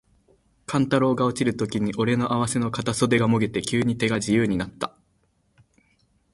[0.65, 4.95] 勘太郎が落ちるときに、おれの袷の片袖がもげて、急に手が自由になつた。